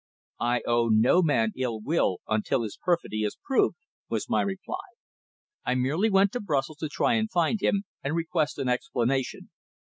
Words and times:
"I 0.39 0.63
owe 0.65 0.87
no 0.87 1.21
man 1.21 1.51
ill 1.55 1.79
will 1.79 2.21
until 2.27 2.63
his 2.63 2.75
perfidy 2.75 3.21
is 3.23 3.37
proved," 3.43 3.77
was 4.09 4.27
my 4.27 4.41
reply. 4.41 4.81
"I 5.63 5.75
merely 5.75 6.09
went 6.09 6.31
to 6.31 6.39
Brussels 6.39 6.77
to 6.79 6.89
try 6.89 7.13
and 7.13 7.29
find 7.29 7.61
him 7.61 7.83
and 8.03 8.15
request 8.15 8.57
an 8.57 8.67
explanation. 8.67 9.51